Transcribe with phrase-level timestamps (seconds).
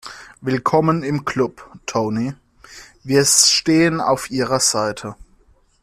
[0.41, 2.33] Willkommen im Club, Tony,
[3.03, 5.15] wir stehen auf Ihrer Seite.